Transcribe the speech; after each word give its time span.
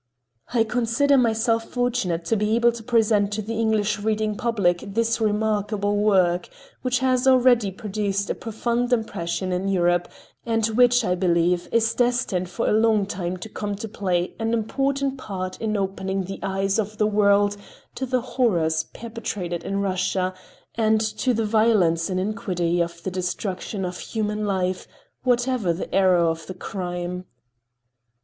I 0.51 0.63
consider 0.63 1.15
myself 1.15 1.65
fortunate 1.69 2.25
to 2.25 2.35
be 2.35 2.55
able 2.55 2.71
to 2.71 2.81
present 2.81 3.31
to 3.33 3.43
the 3.43 3.53
English 3.59 3.99
reading 3.99 4.35
public 4.35 4.79
this 4.83 5.21
remarkable 5.21 5.95
work, 5.97 6.49
which 6.81 6.97
has 7.05 7.27
already 7.27 7.69
produced 7.69 8.27
a 8.27 8.33
profound 8.33 8.91
impression 8.91 9.51
in 9.53 9.67
Europe 9.67 10.07
and 10.43 10.65
which, 10.69 11.05
I 11.05 11.13
believe, 11.13 11.69
is 11.71 11.93
destined 11.93 12.49
for 12.49 12.67
a 12.67 12.71
long 12.73 13.05
time 13.05 13.37
to 13.37 13.47
come 13.47 13.75
to 13.75 13.87
play 13.87 14.33
an 14.39 14.55
important 14.55 15.19
part 15.19 15.61
in 15.61 15.77
opening 15.77 16.23
the 16.23 16.39
eyes 16.41 16.79
of 16.79 16.97
the 16.97 17.05
world 17.05 17.55
to 17.93 18.07
the 18.07 18.21
horrors 18.21 18.85
perpetrated 18.95 19.63
in 19.63 19.81
Russia 19.81 20.33
and 20.73 20.99
to 21.19 21.31
the 21.31 21.45
violence 21.45 22.09
and 22.09 22.19
iniquity 22.19 22.81
of 22.81 23.03
the 23.03 23.11
destruction 23.11 23.85
of 23.85 23.99
human 23.99 24.47
life, 24.47 24.87
whatever 25.21 25.71
the 25.71 25.93
error 25.93 26.25
or 26.27 26.33
the 26.35 26.55
crime. 26.55 27.25